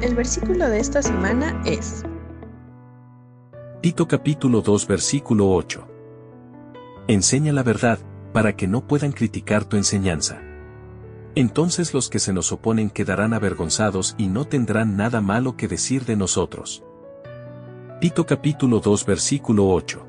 [0.00, 2.04] El versículo de esta semana es
[3.80, 5.88] Tito capítulo 2 versículo 8.
[7.08, 7.98] Enseña la verdad,
[8.32, 10.40] para que no puedan criticar tu enseñanza.
[11.34, 16.04] Entonces los que se nos oponen quedarán avergonzados y no tendrán nada malo que decir
[16.04, 16.84] de nosotros.
[18.00, 20.07] Tito capítulo 2 versículo 8.